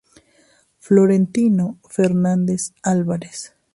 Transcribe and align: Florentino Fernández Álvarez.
Florentino 0.79 1.77
Fernández 1.87 2.73
Álvarez. 2.81 3.53